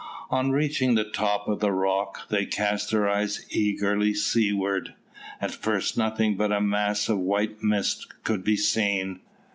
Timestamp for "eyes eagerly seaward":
3.07-4.95